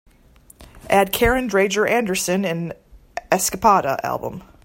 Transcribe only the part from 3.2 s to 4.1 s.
Escapada